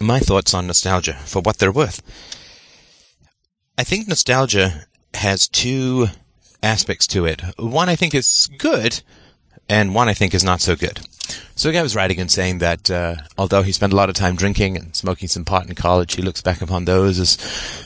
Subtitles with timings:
[0.00, 2.02] my thoughts on nostalgia for what they're worth.
[3.76, 6.08] I think nostalgia has two
[6.62, 7.42] aspects to it.
[7.58, 9.02] One I think is good,
[9.68, 11.00] and one I think is not so good.
[11.54, 14.14] So a guy was writing and saying that uh, although he spent a lot of
[14.14, 17.36] time drinking and smoking some pot in college, he looks back upon those as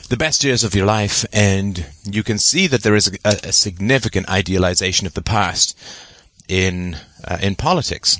[0.09, 3.51] the best years of your life, and you can see that there is a, a
[3.51, 5.77] significant idealization of the past
[6.47, 8.17] in uh, in politics.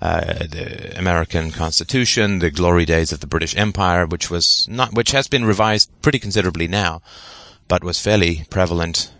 [0.00, 5.10] Uh, the American Constitution, the glory days of the British Empire, which was not, which
[5.10, 7.02] has been revised pretty considerably now,
[7.68, 9.12] but was fairly prevalent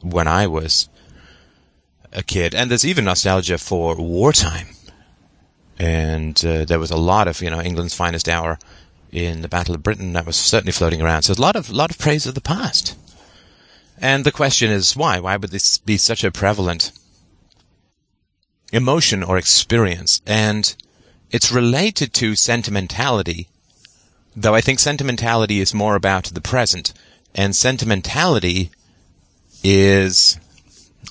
[0.00, 0.88] when I was
[2.12, 2.54] a kid.
[2.54, 4.68] And there's even nostalgia for wartime.
[5.78, 8.58] And uh, there was a lot of, you know, England's finest hour
[9.10, 11.22] in the Battle of Britain that was certainly floating around.
[11.22, 12.96] So a lot of, lot of praise of the past.
[14.00, 15.18] And the question is why?
[15.18, 16.92] Why would this be such a prevalent
[18.72, 20.20] emotion or experience?
[20.26, 20.74] And
[21.30, 23.48] it's related to sentimentality,
[24.34, 26.92] though I think sentimentality is more about the present.
[27.34, 28.70] And sentimentality
[29.62, 30.38] is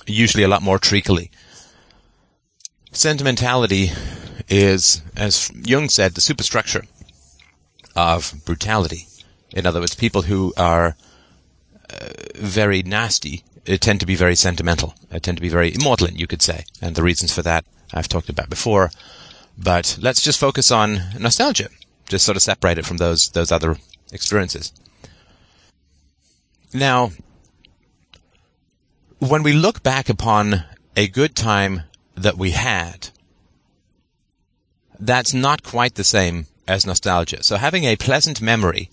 [0.06, 1.30] usually a lot more treacly.
[2.92, 3.92] Sentimentality
[4.48, 6.84] is, as Jung said, the superstructure
[7.94, 9.06] of brutality.
[9.52, 10.96] In other words, people who are
[11.90, 13.44] uh, very nasty
[13.76, 16.64] tend to be very sentimental, uh, tend to be very maudlin, you could say.
[16.80, 18.90] And the reasons for that I've talked about before.
[19.56, 21.68] But let's just focus on nostalgia.
[22.08, 23.76] Just sort of separate it from those, those other
[24.12, 24.72] experiences.
[26.72, 27.10] Now,
[29.18, 30.64] when we look back upon
[30.96, 31.82] a good time
[32.14, 33.08] that we had,
[34.98, 37.42] that's not quite the same as nostalgia.
[37.42, 38.90] So having a pleasant memory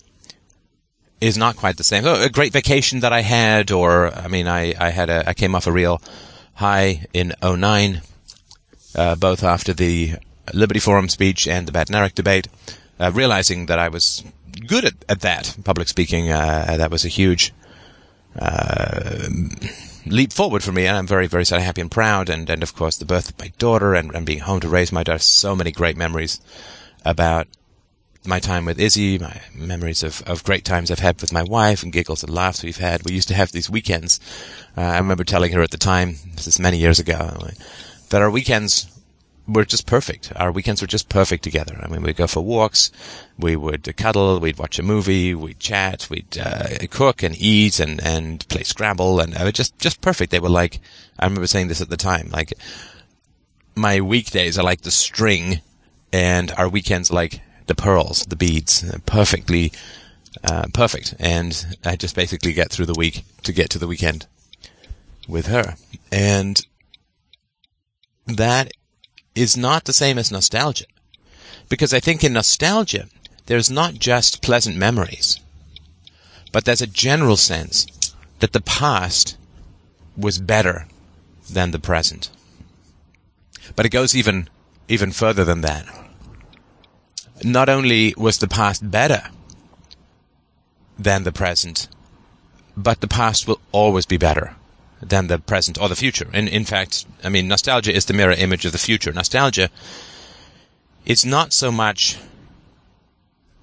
[1.20, 2.04] is not quite the same.
[2.04, 5.34] Oh, a great vacation that I had, or I mean, I, I had a I
[5.34, 6.00] came off a real
[6.54, 8.02] high in 09,
[8.94, 10.14] uh, both after the
[10.52, 12.48] Liberty Forum speech and the Badnarik debate,
[12.98, 14.22] uh, realizing that I was
[14.66, 16.30] good at, at that public speaking.
[16.30, 17.52] Uh, that was a huge
[18.38, 19.28] uh,
[20.06, 22.28] leap forward for me, and I'm very, very sad, happy, and proud.
[22.28, 24.92] And, and of course, the birth of my daughter and, and being home to raise
[24.92, 25.18] my daughter.
[25.18, 26.40] So many great memories
[27.04, 27.48] about
[28.26, 31.82] my time with Izzy, my memories of, of great times I've had with my wife
[31.82, 33.04] and giggles and laughs we've had.
[33.04, 34.20] We used to have these weekends.
[34.76, 37.38] Uh, I remember telling her at the time, this is many years ago,
[38.10, 38.86] that our weekends
[39.48, 40.32] were just perfect.
[40.36, 41.78] Our weekends were just perfect together.
[41.82, 42.90] I mean, we'd go for walks,
[43.38, 48.02] we would cuddle, we'd watch a movie, we'd chat, we'd uh, cook and eat and,
[48.04, 50.30] and play Scrabble, and uh, just just perfect.
[50.32, 50.80] They were like,
[51.18, 52.52] I remember saying this at the time, like
[53.74, 55.60] my weekdays are like the string,
[56.12, 59.72] and our weekends like the pearls, the beads, perfectly
[60.44, 61.14] uh, perfect.
[61.18, 64.26] And I just basically get through the week to get to the weekend
[65.28, 65.74] with her,
[66.12, 66.64] and
[68.26, 68.72] that
[69.34, 70.86] is not the same as nostalgia.
[71.68, 73.08] Because I think in nostalgia,
[73.46, 75.40] there's not just pleasant memories,
[76.52, 77.86] but there's a general sense
[78.38, 79.36] that the past
[80.16, 80.86] was better
[81.50, 82.30] than the present.
[83.74, 84.48] But it goes even,
[84.88, 85.86] even further than that.
[87.44, 89.30] Not only was the past better
[90.98, 91.88] than the present,
[92.76, 94.56] but the past will always be better
[95.00, 96.28] than the present or the future.
[96.32, 99.12] And in fact, I mean, nostalgia is the mirror image of the future.
[99.12, 99.70] Nostalgia
[101.04, 102.16] is not so much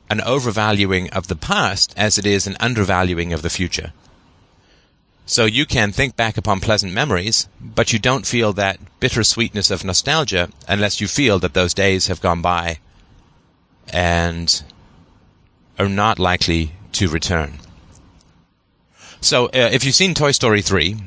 [0.10, 3.94] an overvaluing of the past as it is an undervaluing of the future.
[5.26, 9.72] So you can think back upon pleasant memories, but you don't feel that bitter sweetness
[9.72, 12.80] of nostalgia unless you feel that those days have gone by
[13.92, 14.64] and
[15.78, 17.60] are not likely to return.
[19.22, 20.98] So, uh, if you've seen Toy Story 3,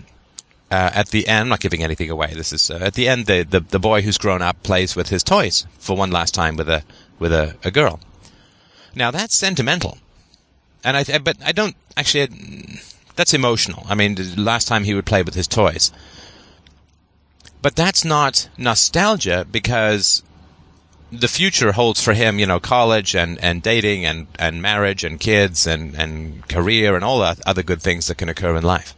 [0.71, 2.33] uh, at the end, I'm not giving anything away.
[2.35, 3.27] This is uh, at the end.
[3.27, 6.57] The, the the boy who's grown up plays with his toys for one last time
[6.57, 6.83] with a
[7.19, 8.01] with a, a girl.
[8.95, 9.99] Now that's sentimental,
[10.83, 12.81] and I but I don't actually.
[13.15, 13.87] That's emotional.
[13.89, 15.93] I mean, the last time he would play with his toys.
[17.63, 20.23] But that's not nostalgia because
[21.13, 25.21] the future holds for him, you know, college and, and dating and, and marriage and
[25.21, 28.95] kids and, and career and all the other good things that can occur in life.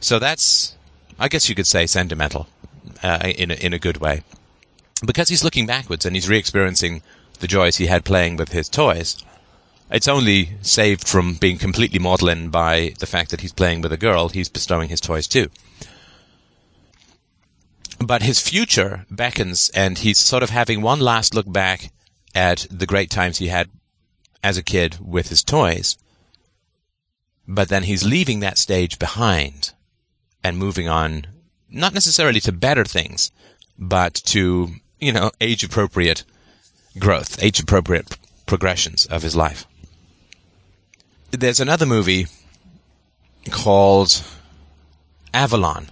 [0.00, 0.76] So that's,
[1.18, 2.48] I guess you could say, sentimental
[3.02, 4.22] uh, in a, in a good way,
[5.04, 7.02] because he's looking backwards and he's re-experiencing
[7.40, 9.22] the joys he had playing with his toys.
[9.90, 13.96] It's only saved from being completely maudlin by the fact that he's playing with a
[13.96, 14.28] girl.
[14.28, 15.50] He's bestowing his toys too.
[18.00, 21.92] But his future beckons, and he's sort of having one last look back
[22.34, 23.68] at the great times he had
[24.42, 25.98] as a kid with his toys.
[27.46, 29.72] But then he's leaving that stage behind
[30.42, 31.26] and moving on,
[31.68, 33.30] not necessarily to better things,
[33.78, 36.24] but to, you know, age appropriate
[36.98, 39.66] growth, age appropriate progressions of his life.
[41.32, 42.28] There's another movie
[43.50, 44.22] called
[45.34, 45.90] Avalon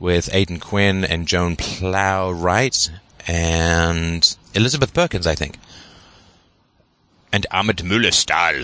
[0.00, 2.90] with Aidan Quinn and Joan Plowright
[3.28, 5.58] and Elizabeth Perkins, I think.
[7.32, 8.62] And Armin Mueller-Stahl.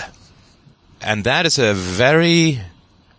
[1.02, 2.62] And that is a very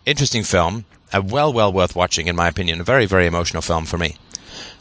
[0.06, 2.82] interesting film, a well, well worth watching, in my opinion.
[2.82, 4.16] A very, very emotional film for me.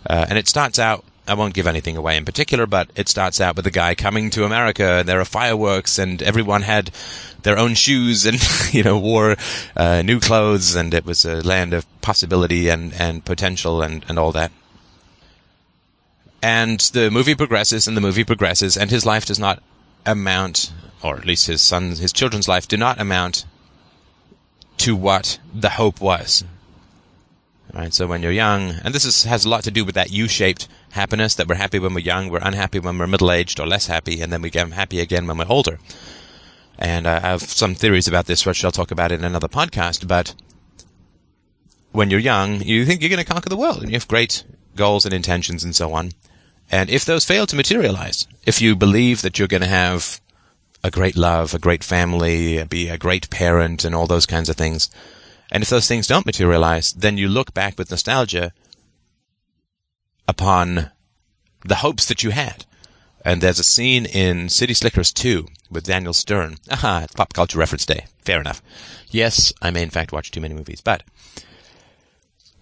[0.09, 3.41] Uh, and it starts out I won't give anything away in particular, but it starts
[3.41, 6.91] out with a guy coming to America, and there are fireworks, and everyone had
[7.43, 8.39] their own shoes, and
[8.73, 9.37] you know wore
[9.77, 14.19] uh, new clothes, and it was a land of possibility and and potential and and
[14.19, 14.53] all that.
[16.43, 19.63] And the movie progresses, and the movie progresses, and his life does not
[20.05, 23.45] amount, or at least his son's, his children's life, do not amount
[24.79, 26.45] to what the hope was.
[27.77, 30.11] Right, so when you're young, and this is, has a lot to do with that
[30.11, 33.87] U-shaped happiness that we're happy when we're young, we're unhappy when we're middle-aged or less
[33.87, 35.79] happy, and then we get happy again when we're older.
[36.79, 40.09] And uh, I have some theories about this, which I'll talk about in another podcast.
[40.09, 40.35] But
[41.93, 44.45] when you're young, you think you're going to conquer the world, and you have great
[44.75, 46.13] goals and intentions and so on.
[46.71, 50.19] And if those fail to materialize, if you believe that you're going to have
[50.83, 54.57] a great love, a great family, be a great parent, and all those kinds of
[54.57, 54.89] things,
[55.51, 58.53] and if those things don't materialize, then you look back with nostalgia
[60.27, 60.91] upon
[61.65, 62.65] the hopes that you had.
[63.25, 66.57] And there's a scene in City Slickers 2 with Daniel Stern.
[66.71, 68.07] Aha, it's pop culture reference day.
[68.21, 68.63] Fair enough.
[69.11, 71.03] Yes, I may in fact watch too many movies, but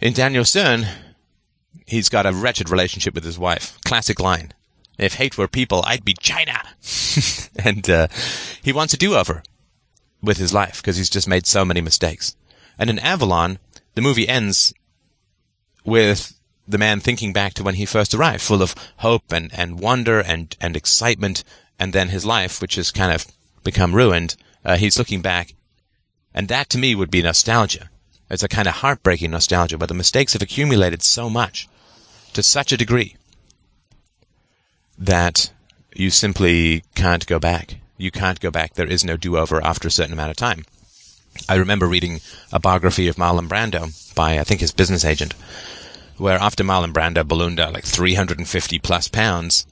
[0.01, 0.87] in Daniel Stern,
[1.87, 3.79] he's got a wretched relationship with his wife.
[3.85, 4.53] Classic line.
[4.99, 6.63] If hate were people, I'd be China.
[7.57, 8.09] and uh,
[8.63, 9.43] he wants a do-over
[10.23, 12.37] with his life because he's just made so many mistakes.
[12.79, 13.59] And in Avalon,
[13.94, 14.75] the movie ends
[15.85, 19.81] with the man thinking back to when he first arrived, full of hope and, and
[19.81, 21.44] wonder and, and excitement,
[21.79, 23.26] and then his life, which has kind of
[23.62, 25.55] become ruined, uh, he's looking back.
[26.32, 27.91] And that to me would be nostalgia.
[28.31, 31.69] It's a kind of heartbreaking nostalgia, but the mistakes have accumulated so much,
[32.32, 33.17] to such a degree,
[34.99, 35.53] that
[35.94, 37.77] you simply can't go back.
[37.97, 38.75] You can't go back.
[38.75, 40.65] There is no do-over after a certain amount of time.
[41.49, 42.21] I remember reading
[42.53, 45.35] a biography of Marlon Brando by, I think, his business agent,
[46.17, 49.67] where after Marlon Brando ballooned out like 350 plus pounds,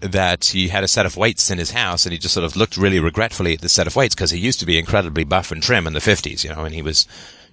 [0.00, 2.56] that he had a set of weights in his house and he just sort of
[2.56, 5.50] looked really regretfully at the set of weights because he used to be incredibly buff
[5.50, 7.06] and trim in the 50s, you know, and he was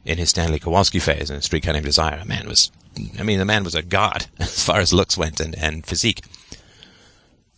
[0.06, 2.20] in his Stanley Kowalski phase in Streetcar Named Desire.
[2.22, 2.70] A man was,
[3.18, 6.22] I mean, the man was a god as far as looks went and, and physique.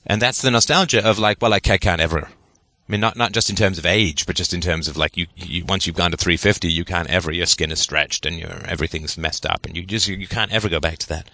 [0.05, 2.29] And that's the nostalgia of like, well, I can't ever
[2.87, 5.17] I mean, not not just in terms of age, but just in terms of like
[5.17, 8.37] you, you once you've gone to 350, you can't ever your skin is stretched and
[8.37, 11.29] your everything's messed up, and you just you can't ever go back to that.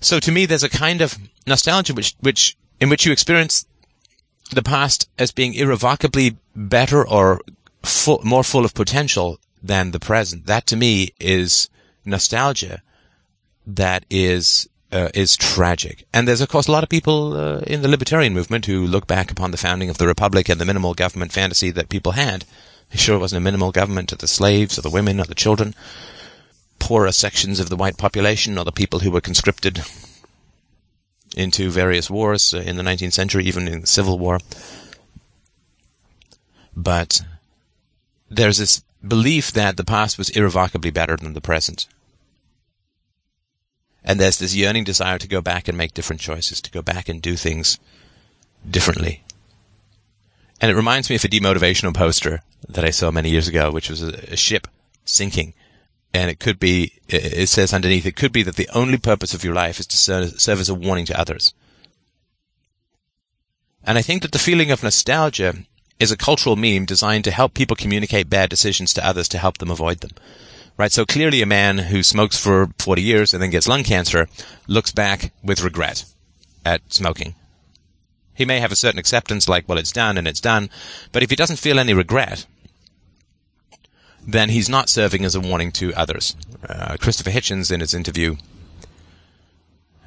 [0.00, 3.66] So to me, there's a kind of nostalgia which which in which you experience
[4.50, 7.42] the past as being irrevocably better or
[7.82, 10.46] full, more full of potential than the present.
[10.46, 11.68] That to me is
[12.06, 12.82] nostalgia
[13.66, 16.06] that is uh, is tragic.
[16.12, 19.06] And there's, of course, a lot of people uh, in the libertarian movement who look
[19.06, 22.44] back upon the founding of the republic and the minimal government fantasy that people had.
[22.94, 25.74] Sure, it wasn't a minimal government to the slaves or the women or the children,
[26.78, 29.82] poorer sections of the white population or the people who were conscripted
[31.36, 34.38] into various wars uh, in the 19th century, even in the Civil War.
[36.74, 37.20] But
[38.30, 41.86] there's this belief that the past was irrevocably better than the present.
[44.04, 47.08] And there's this yearning desire to go back and make different choices, to go back
[47.08, 47.78] and do things
[48.68, 49.22] differently.
[50.60, 53.90] And it reminds me of a demotivational poster that I saw many years ago, which
[53.90, 54.66] was a, a ship
[55.04, 55.54] sinking.
[56.14, 59.44] And it could be, it says underneath, it could be that the only purpose of
[59.44, 61.52] your life is to serve, serve as a warning to others.
[63.84, 65.54] And I think that the feeling of nostalgia
[66.00, 69.58] is a cultural meme designed to help people communicate bad decisions to others to help
[69.58, 70.12] them avoid them
[70.78, 70.92] right?
[70.92, 74.28] So clearly a man who smokes for 40 years and then gets lung cancer
[74.66, 76.04] looks back with regret
[76.64, 77.34] at smoking.
[78.34, 80.70] He may have a certain acceptance like, well, it's done and it's done,
[81.10, 82.46] but if he doesn't feel any regret,
[84.24, 86.36] then he's not serving as a warning to others.
[86.66, 88.36] Uh, Christopher Hitchens, in his interview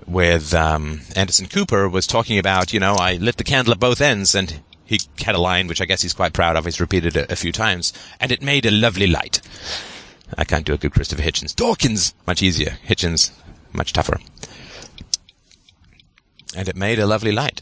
[0.08, 4.00] with um, Anderson Cooper, was talking about, you know, I lit the candle at both
[4.00, 6.66] ends, and he had a line which I guess he's quite proud of.
[6.66, 9.42] He's repeated it a few times, and it made a lovely light.
[10.42, 11.56] I can't do a good Christopher Hitchens.
[11.56, 12.16] Dawkins!
[12.26, 12.80] Much easier.
[12.88, 13.30] Hitchens,
[13.74, 14.18] much tougher.
[16.56, 17.62] And it made a lovely light.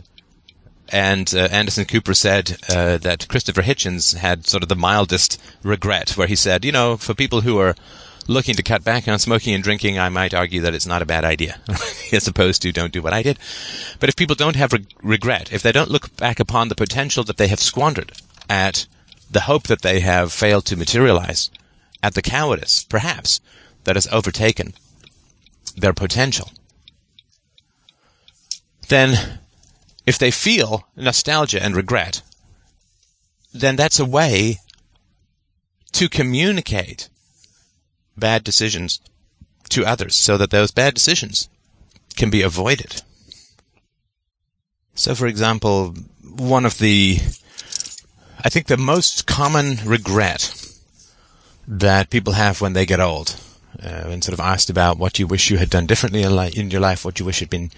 [0.88, 6.12] And uh, Anderson Cooper said uh, that Christopher Hitchens had sort of the mildest regret,
[6.12, 7.75] where he said, you know, for people who are
[8.27, 11.05] looking to cut back on smoking and drinking, I might argue that it's not a
[11.05, 11.59] bad idea,
[12.13, 13.39] as opposed to don't do what I did.
[14.00, 17.25] But if people don't have re- regret, if they don't look back upon the potential
[17.25, 18.13] that they have squandered,
[18.50, 18.88] at
[19.29, 21.51] the hope that they have failed to materialize,
[22.01, 23.39] at the cowardice, perhaps,
[23.84, 24.74] that has overtaken
[25.75, 26.51] their potential,
[28.88, 29.39] then
[30.06, 32.22] if they feel nostalgia and regret,
[33.53, 34.60] then that's a way
[35.91, 37.10] to communicate
[38.18, 39.00] bad decisions
[39.70, 41.50] to others so that those bad decisions
[42.15, 43.01] can be avoided.
[44.96, 47.20] So, for example, one of the,
[48.44, 50.68] I think the most common regret
[51.71, 53.39] that people have when they get old,
[53.81, 56.81] uh, when sort of asked about what you wish you had done differently in your
[56.81, 57.69] life, what you wish had been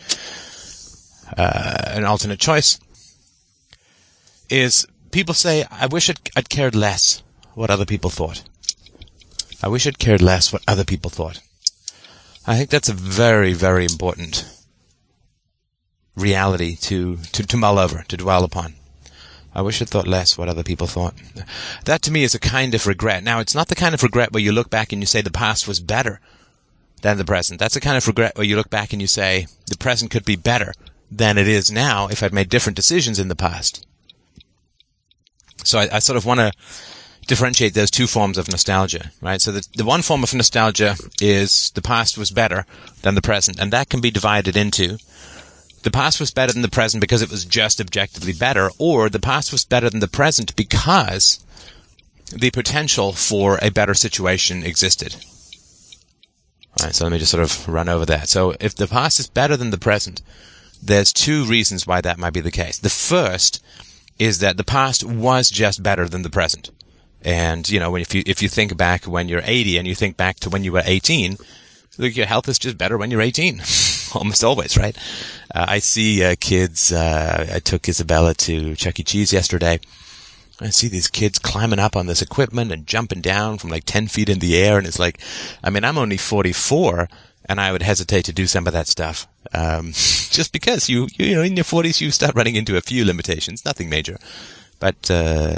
[1.37, 2.79] uh, an alternate choice,
[4.49, 7.21] is people say, I wish I'd, I'd cared less
[7.53, 8.43] what other people thought.
[9.61, 11.41] I wish I'd cared less what other people thought.
[12.47, 14.45] I think that's a very, very important
[16.15, 18.75] reality to, to, to mull over, to dwell upon.
[19.53, 21.13] I wish I'd thought less what other people thought.
[21.85, 23.23] That to me is a kind of regret.
[23.23, 25.31] Now, it's not the kind of regret where you look back and you say the
[25.31, 26.21] past was better
[27.01, 27.59] than the present.
[27.59, 30.23] That's the kind of regret where you look back and you say the present could
[30.23, 30.73] be better
[31.11, 33.85] than it is now if I'd made different decisions in the past.
[35.63, 36.51] So I, I sort of want to
[37.27, 39.41] differentiate those two forms of nostalgia, right?
[39.41, 42.65] So the, the one form of nostalgia is the past was better
[43.01, 44.97] than the present, and that can be divided into
[45.83, 49.19] the past was better than the present because it was just objectively better, or the
[49.19, 51.43] past was better than the present because
[52.31, 55.15] the potential for a better situation existed.
[56.79, 58.29] All right, so let me just sort of run over that.
[58.29, 60.21] So if the past is better than the present,
[60.81, 62.79] there's two reasons why that might be the case.
[62.79, 63.63] The first
[64.17, 66.69] is that the past was just better than the present.
[67.23, 70.17] And, you know, if you, if you think back when you're 80 and you think
[70.17, 71.37] back to when you were 18,
[71.97, 73.61] look, your health is just better when you're 18.
[74.13, 74.97] Almost always, right?
[75.53, 79.03] Uh, I see uh, kids, uh, I took Isabella to Chuck E.
[79.03, 79.79] Cheese yesterday.
[80.59, 84.07] I see these kids climbing up on this equipment and jumping down from like 10
[84.07, 84.77] feet in the air.
[84.77, 85.19] And it's like,
[85.63, 87.09] I mean, I'm only 44
[87.45, 89.27] and I would hesitate to do some of that stuff.
[89.53, 93.05] Um, just because you, you know, in your 40s, you start running into a few
[93.05, 94.17] limitations, nothing major.
[94.79, 95.55] But, uh,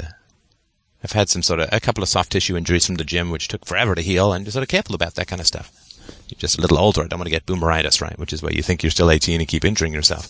[1.02, 3.48] I've had some sort of, a couple of soft tissue injuries from the gym, which
[3.48, 5.70] took forever to heal, and just sort of careful about that kind of stuff.
[6.28, 7.02] You're just a little older.
[7.02, 8.18] I don't want to get boomeritis, right?
[8.18, 10.26] Which is where you think you're still 18 and keep injuring yourself.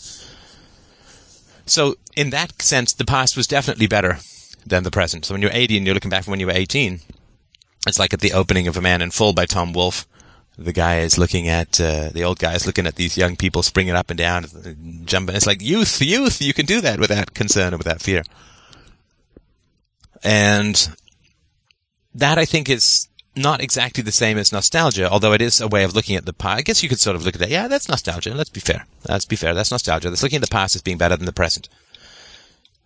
[1.66, 4.18] So, in that sense, the past was definitely better
[4.66, 5.24] than the present.
[5.24, 7.00] So when you're 80 and you're looking back from when you were 18,
[7.86, 10.06] it's like at the opening of A Man in Full by Tom Wolfe
[10.56, 13.62] the guy is looking at uh, the old guy is looking at these young people
[13.62, 14.46] springing up and down,
[15.04, 15.34] jumping.
[15.34, 16.40] It's like youth, youth.
[16.40, 18.22] You can do that without concern or without fear.
[20.22, 20.88] And
[22.14, 25.84] that I think is not exactly the same as nostalgia, although it is a way
[25.84, 26.58] of looking at the past.
[26.58, 27.50] I guess you could sort of look at that.
[27.50, 28.34] Yeah, that's nostalgia.
[28.34, 28.86] Let's be fair.
[29.08, 29.54] Let's be fair.
[29.54, 30.10] That's nostalgia.
[30.10, 31.68] That's looking at the past as being better than the present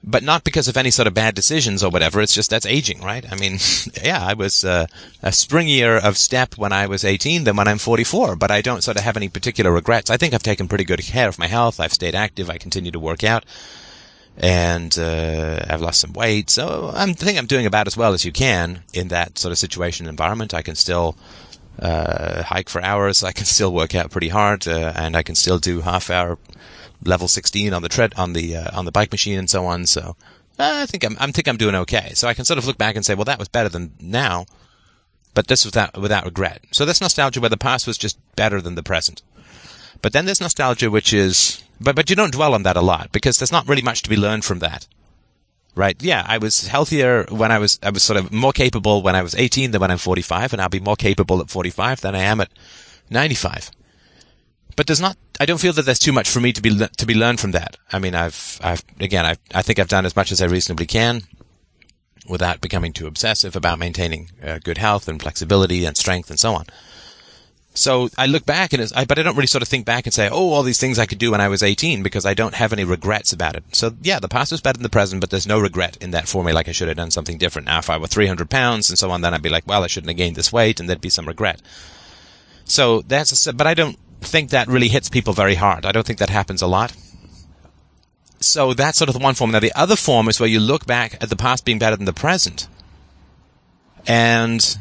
[0.05, 2.21] but not because of any sort of bad decisions or whatever.
[2.21, 3.25] It's just that's aging, right?
[3.31, 3.59] I mean,
[4.03, 4.87] yeah, I was uh,
[5.23, 8.85] a springier of step when I was 18 than when I'm 44, but I don't
[8.85, 10.11] sort of have any particular regrets.
[10.11, 11.81] I think I've taken pretty good care of my health.
[11.81, 12.49] I've stayed active.
[12.49, 13.45] I continue to work out,
[14.39, 16.49] and uh, I've lost some weight.
[16.49, 19.53] So I'm, I think I'm doing about as well as you can in that sort
[19.53, 20.55] of situation and environment.
[20.55, 21.17] I can still.
[21.81, 23.23] Uh, hike for hours.
[23.23, 26.37] I can still work out pretty hard, uh, and I can still do half hour
[27.05, 29.87] level 16 on the tread on the uh, on the bike machine and so on.
[29.87, 30.17] So
[30.59, 32.13] I think I'm I think I'm doing okay.
[32.15, 34.47] So I can sort of look back and say, well, that was better than now,
[35.35, 36.65] but this without without regret.
[36.73, 39.23] So there's nostalgia where the past was just better than the present.
[40.03, 43.13] But then there's nostalgia which is but but you don't dwell on that a lot
[43.13, 44.87] because there's not really much to be learned from that.
[45.75, 45.97] Right?
[46.03, 49.23] Yeah, I was healthier when I was I was sort of more capable when I
[49.23, 52.23] was 18 than when I'm 45 and I'll be more capable at 45 than I
[52.23, 52.51] am at
[53.11, 53.71] 95
[54.79, 55.17] but there's not.
[55.41, 57.51] I don't feel that there's too much for me to be to be learned from
[57.51, 57.77] that.
[57.93, 60.87] I mean, I've I've again, I I think I've done as much as I reasonably
[60.87, 61.23] can,
[62.29, 66.55] without becoming too obsessive about maintaining uh, good health and flexibility and strength and so
[66.55, 66.67] on.
[67.79, 70.13] So I look back and I, but I don't really sort of think back and
[70.13, 72.55] say, oh, all these things I could do when I was 18 because I don't
[72.55, 73.63] have any regrets about it.
[73.71, 76.27] So yeah, the past was better than the present, but there's no regret in that
[76.27, 76.53] for me.
[76.53, 77.67] Like I should have done something different.
[77.67, 79.87] Now, if I were 300 pounds and so on, then I'd be like, well, I
[79.87, 81.63] shouldn't have gained this weight, and there'd be some regret.
[82.65, 85.87] So that's a, but I don't think that really hits people very hard.
[85.87, 86.93] I don't think that happens a lot.
[88.41, 89.53] So that's sort of the one form.
[89.53, 92.07] Now the other form is where you look back at the past being better than
[92.07, 92.67] the present.
[94.05, 94.79] And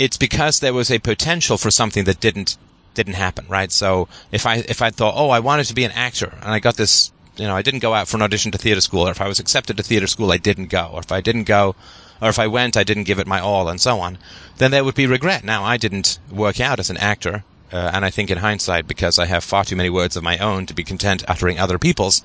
[0.00, 2.56] it's because there was a potential for something that didn't
[2.94, 3.70] didn't happen, right?
[3.70, 6.58] So if I if I thought, oh, I wanted to be an actor, and I
[6.58, 9.10] got this, you know, I didn't go out for an audition to theater school, or
[9.10, 11.76] if I was accepted to theater school, I didn't go, or if I didn't go,
[12.22, 14.16] or if I went, I didn't give it my all, and so on,
[14.56, 15.44] then there would be regret.
[15.44, 19.18] Now, I didn't work out as an actor, uh, and I think in hindsight, because
[19.18, 22.22] I have far too many words of my own to be content uttering other people's,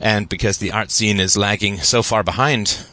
[0.00, 2.84] and because the art scene is lagging so far behind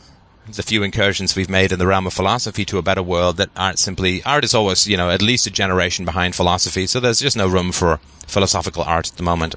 [0.48, 3.50] the few incursions we've made in the realm of philosophy to a better world that
[3.56, 6.88] aren't simply art is always you know at least a generation behind philosophy.
[6.88, 9.56] So there's just no room for philosophical art at the moment.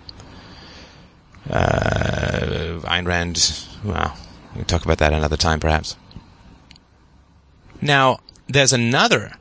[1.49, 4.17] Uh, Ayn Rand well
[4.55, 5.97] we can talk about that another time perhaps.
[7.81, 9.33] Now there's another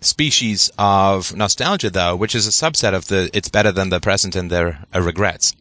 [0.00, 4.34] species of nostalgia though which is a subset of the it's better than the present
[4.34, 5.54] and their uh, regrets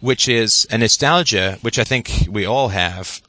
[0.00, 3.22] which is a nostalgia which I think we all have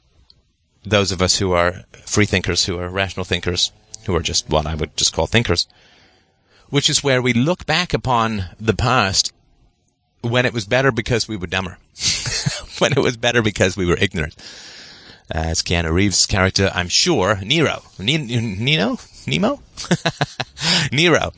[0.84, 3.72] those of us who are free thinkers, who are rational thinkers,
[4.06, 5.66] who are just what I would just call thinkers,
[6.68, 9.32] which is where we look back upon the past
[10.20, 11.78] when it was better because we were dumber,
[12.78, 14.34] when it was better because we were ignorant.
[15.30, 19.62] As Keanu Reeves' character, I'm sure, Nero, Nino, Nemo,
[20.92, 21.32] Nero,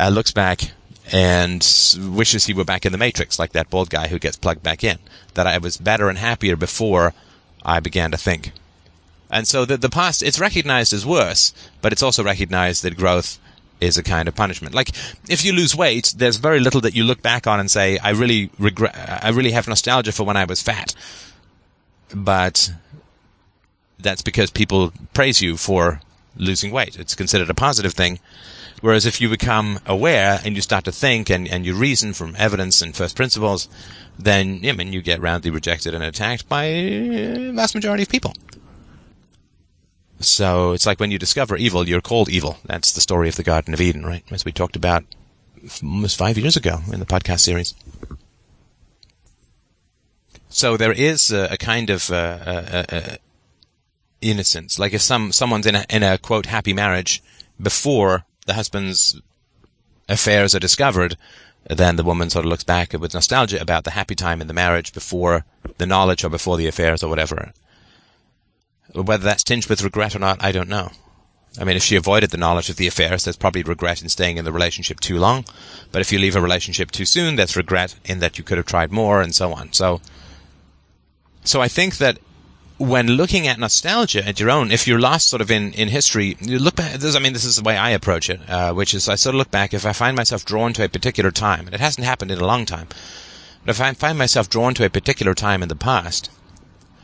[0.00, 0.70] uh, looks back
[1.12, 1.66] and
[2.00, 4.82] wishes he were back in the Matrix, like that bald guy who gets plugged back
[4.82, 4.98] in.
[5.34, 7.12] That I was better and happier before
[7.64, 8.52] I began to think.
[9.30, 11.52] And so the, the past, it's recognized as worse,
[11.82, 13.38] but it's also recognized that growth
[13.80, 14.74] is a kind of punishment.
[14.74, 14.90] Like,
[15.28, 18.10] if you lose weight, there's very little that you look back on and say, I
[18.10, 20.94] really regret, I really have nostalgia for when I was fat.
[22.14, 22.72] But
[23.98, 26.00] that's because people praise you for
[26.36, 26.98] losing weight.
[26.98, 28.20] It's considered a positive thing.
[28.82, 32.36] Whereas if you become aware and you start to think and, and you reason from
[32.38, 33.68] evidence and first principles,
[34.18, 38.34] then, I mean, you get roundly rejected and attacked by a vast majority of people.
[40.20, 42.58] So it's like when you discover evil, you're called evil.
[42.64, 44.24] That's the story of the Garden of Eden, right?
[44.30, 45.04] As we talked about
[45.82, 47.74] almost five years ago in the podcast series.
[50.48, 53.16] So there is a, a kind of uh, uh, uh,
[54.20, 54.78] innocence.
[54.78, 57.22] Like if some someone's in a, in a quote happy marriage
[57.60, 59.20] before the husband's
[60.08, 61.16] affairs are discovered,
[61.68, 64.54] then the woman sort of looks back with nostalgia about the happy time in the
[64.54, 65.44] marriage before
[65.78, 67.52] the knowledge or before the affairs or whatever.
[69.02, 70.90] Whether that's tinged with regret or not, I don't know.
[71.58, 74.36] I mean, if she avoided the knowledge of the affairs, there's probably regret in staying
[74.36, 75.44] in the relationship too long.
[75.90, 78.66] But if you leave a relationship too soon, there's regret in that you could have
[78.66, 79.72] tried more and so on.
[79.72, 80.00] So,
[81.44, 82.18] so I think that
[82.78, 86.36] when looking at nostalgia at your own, if you're lost sort of in, in history,
[86.40, 88.92] you look back, this, I mean, this is the way I approach it, uh, which
[88.92, 91.66] is I sort of look back, if I find myself drawn to a particular time,
[91.66, 92.88] and it hasn't happened in a long time,
[93.64, 96.30] but if I find myself drawn to a particular time in the past,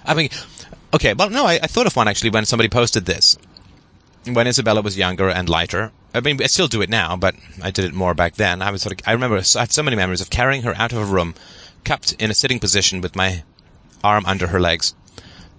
[0.05, 0.29] I mean,
[0.95, 3.39] Okay, well, no, I, I thought of one actually when somebody posted this.
[4.27, 5.91] When Isabella was younger and lighter.
[6.15, 8.61] I mean, I still do it now, but I did it more back then.
[8.61, 10.93] I was sort of, I remember, I had so many memories of carrying her out
[10.93, 11.35] of a room,
[11.85, 13.43] cupped in a sitting position with my
[14.05, 14.95] arm under her legs,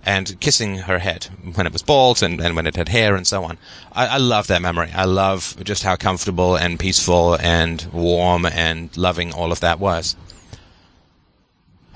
[0.06, 3.26] and kissing her head when it was bald and, and when it had hair and
[3.26, 3.58] so on.
[3.92, 4.92] I, I love that memory.
[4.94, 10.16] I love just how comfortable and peaceful and warm and loving all of that was.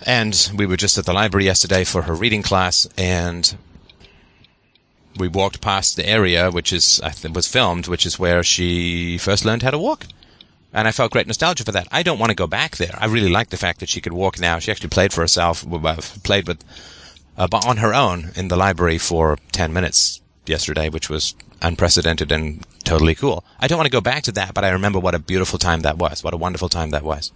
[0.06, 3.58] And we were just at the library yesterday for her reading class, and
[5.18, 9.46] we walked past the area, which is I was filmed, which is where she first
[9.46, 10.06] learned how to walk.
[10.74, 11.88] And I felt great nostalgia for that.
[11.92, 12.96] I don't want to go back there.
[13.00, 14.60] I really like the fact that she could walk now.
[14.60, 15.66] She actually played for herself,
[16.24, 16.64] played with
[17.38, 22.66] uh, on her own in the library for ten minutes yesterday, which was unprecedented and
[22.84, 23.44] totally cool.
[23.60, 25.82] I don't want to go back to that, but I remember what a beautiful time
[25.82, 26.24] that was.
[26.24, 27.32] What a wonderful time that was.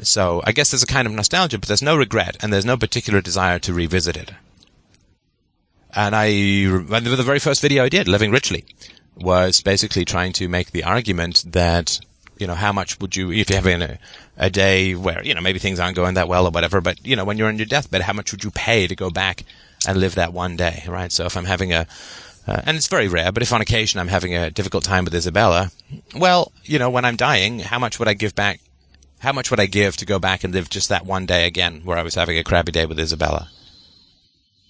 [0.00, 2.76] So I guess there's a kind of nostalgia, but there's no regret and there's no
[2.76, 4.32] particular desire to revisit it.
[5.94, 8.64] And I, the very first video I did, Living Richly,
[9.14, 12.00] was basically trying to make the argument that,
[12.38, 13.98] you know, how much would you, if you're having a,
[14.38, 17.14] a day where, you know, maybe things aren't going that well or whatever, but, you
[17.14, 19.44] know, when you're on your deathbed, how much would you pay to go back
[19.86, 21.12] and live that one day, right?
[21.12, 21.86] So if I'm having a,
[22.46, 25.14] uh, and it's very rare, but if on occasion I'm having a difficult time with
[25.14, 25.70] Isabella,
[26.16, 28.60] well, you know, when I'm dying, how much would I give back
[29.22, 31.82] how much would I give to go back and live just that one day again
[31.84, 33.48] where I was having a crappy day with Isabella?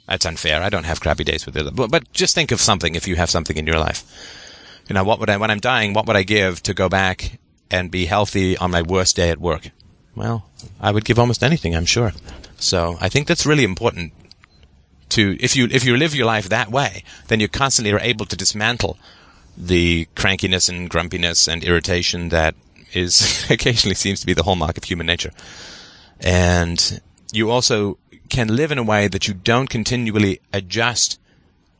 [0.06, 0.62] That's unfair.
[0.62, 1.88] I don't have crappy days with Isabella.
[1.88, 4.04] But, just think of something if you have something in your life.
[4.88, 7.38] You know, what would I, when I'm dying, what would I give to go back
[7.70, 9.70] and be healthy on my worst day at work?
[10.14, 10.44] Well,
[10.78, 12.12] I would give almost anything, I'm sure.
[12.58, 14.12] So I think that's really important
[15.10, 18.26] to, if you, if you live your life that way, then you constantly are able
[18.26, 18.98] to dismantle
[19.56, 22.54] the crankiness and grumpiness and irritation that
[22.92, 25.30] is occasionally seems to be the hallmark of human nature.
[26.20, 27.00] And
[27.32, 31.18] you also can live in a way that you don't continually adjust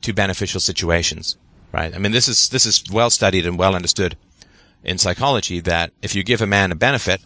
[0.03, 1.37] to beneficial situations,
[1.73, 1.95] right?
[1.95, 4.17] I mean, this is, this is well studied and well understood
[4.85, 7.23] in psychology that if you give a man a benefit,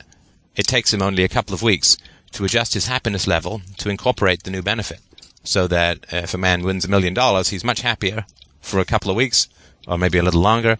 [0.55, 1.97] it takes him only a couple of weeks
[2.33, 5.01] to adjust his happiness level to incorporate the new benefit.
[5.47, 8.27] so that uh, if a man wins a million dollars, he's much happier
[8.61, 9.49] for a couple of weeks
[9.87, 10.77] or maybe a little longer.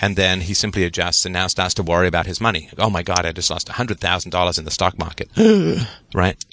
[0.00, 2.70] And then he simply adjusts and now starts to worry about his money.
[2.78, 5.28] Oh my God, I just lost $100,000 in the stock market.
[6.14, 6.44] right?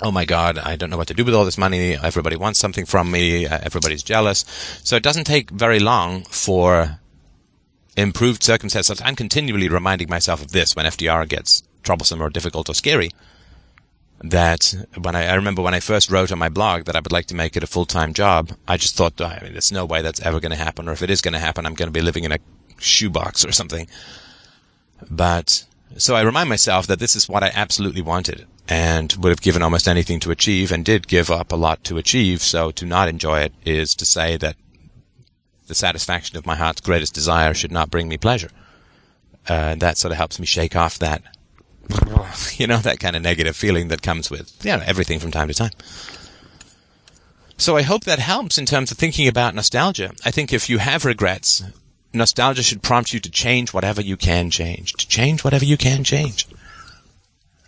[0.00, 1.96] Oh my God, I don't know what to do with all this money.
[1.96, 3.46] Everybody wants something from me.
[3.46, 4.44] Uh, everybody's jealous.
[4.84, 7.00] So it doesn't take very long for
[7.96, 9.02] improved circumstances.
[9.04, 13.10] I'm continually reminding myself of this when FDR gets troublesome or difficult or scary
[14.22, 17.12] that when I, I, remember when I first wrote on my blog that I would
[17.12, 19.84] like to make it a full time job, I just thought, I mean, there's no
[19.84, 21.88] way that's ever going to happen, or if it is going to happen, I'm going
[21.88, 22.38] to be living in a
[22.78, 23.86] shoebox or something.
[25.10, 25.64] But
[25.96, 29.62] so I remind myself that this is what I absolutely wanted and would have given
[29.62, 32.42] almost anything to achieve and did give up a lot to achieve.
[32.42, 34.56] So to not enjoy it is to say that
[35.66, 38.50] the satisfaction of my heart's greatest desire should not bring me pleasure.
[39.48, 41.22] Uh, that sort of helps me shake off that
[42.56, 45.48] you know, that kind of negative feeling that comes with, you know, everything from time
[45.48, 45.70] to time.
[47.56, 50.12] So I hope that helps in terms of thinking about nostalgia.
[50.24, 51.62] I think if you have regrets,
[52.12, 56.04] nostalgia should prompt you to change whatever you can change, to change whatever you can
[56.04, 56.46] change.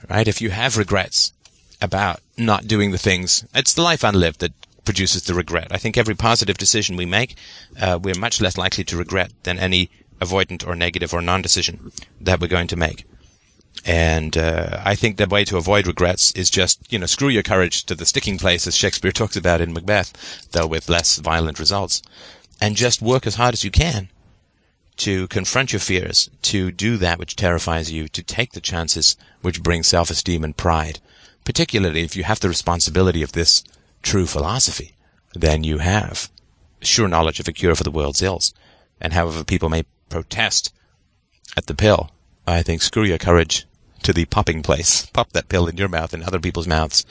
[0.09, 0.27] Right?
[0.27, 1.33] If you have regrets
[1.81, 4.53] about not doing the things, it's the life unlived that
[4.85, 5.69] produces the regret.
[5.71, 7.37] I think every positive decision we make,
[7.81, 12.41] uh, we're much less likely to regret than any avoidant or negative or non-decision that
[12.41, 13.05] we're going to make.
[13.87, 17.43] And uh, I think the way to avoid regrets is just, you know, screw your
[17.43, 21.59] courage to the sticking place, as Shakespeare talks about in Macbeth, though with less violent
[21.59, 22.03] results.
[22.61, 24.11] And just work as hard as you can
[25.01, 29.63] to confront your fears, to do that which terrifies you, to take the chances which
[29.63, 31.01] bring self-esteem and pride.
[31.45, 33.65] Particularly if you have the responsibility of this
[34.03, 34.95] true philosophy,
[35.35, 36.31] then you have
[36.83, 38.53] sure knowledge of a cure for the world's ills.
[39.01, 40.71] And however people may protest
[41.57, 42.11] at the pill,
[42.47, 43.67] I think screw your courage
[44.03, 45.07] to the popping place.
[45.15, 47.07] Pop that pill in your mouth and other people's mouths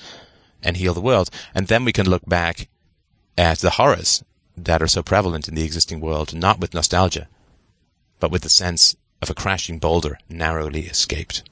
[0.62, 1.32] and heal the world.
[1.56, 2.68] And then we can look back
[3.36, 4.24] at the horrors
[4.56, 7.28] that are so prevalent in the existing world, not with nostalgia,
[8.20, 11.44] but with the sense of a crashing boulder narrowly escaped.